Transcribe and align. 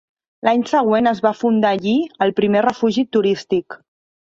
L'any 0.47 0.63
següent 0.71 1.09
es 1.11 1.21
va 1.25 1.33
fundar 1.41 1.75
allí 1.77 1.95
el 2.27 2.35
primer 2.41 2.65
refugi 2.69 3.07
turístic. 3.19 3.81